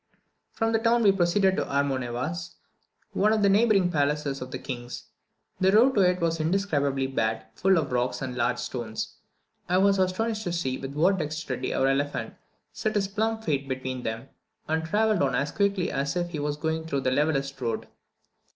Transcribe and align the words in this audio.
From 0.51 0.71
the 0.71 0.79
town 0.79 1.03
we 1.03 1.11
proceeded 1.11 1.57
to 1.57 1.63
Armornevas, 1.63 2.55
one 3.11 3.31
of 3.31 3.43
the 3.43 3.49
neighbouring 3.49 3.91
palaces 3.91 4.41
of 4.41 4.49
the 4.49 4.57
king's. 4.57 5.03
The 5.59 5.71
road 5.71 5.93
to 5.93 6.01
it 6.01 6.19
was 6.19 6.39
indescribably 6.39 7.05
bad, 7.05 7.45
full 7.53 7.77
of 7.77 7.91
rocks 7.91 8.19
and 8.19 8.35
large 8.35 8.57
stones. 8.57 9.17
I 9.69 9.77
was 9.77 9.99
astonished 9.99 10.41
to 10.45 10.53
see 10.53 10.79
with 10.79 10.93
what 10.95 11.19
dexterity 11.19 11.71
our 11.75 11.85
elephant 11.85 12.33
set 12.73 12.95
his 12.95 13.07
plump 13.07 13.43
feet 13.43 13.67
between 13.69 14.01
them, 14.01 14.29
and 14.67 14.83
travelled 14.83 15.21
on 15.21 15.35
as 15.35 15.51
quickly 15.51 15.91
as 15.91 16.15
if 16.15 16.31
he 16.31 16.39
was 16.39 16.57
going 16.57 16.83
over 16.85 16.99
the 16.99 17.11
levellest 17.11 17.61
road. 17.61 17.87